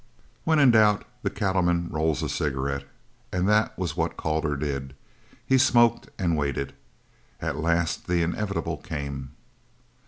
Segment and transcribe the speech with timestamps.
[0.45, 2.85] When in doubt the cattleman rolls a cigarette,
[3.31, 4.95] and that was what Calder did.
[5.45, 6.73] He smoked and waited.
[7.39, 9.33] At last the inevitable came.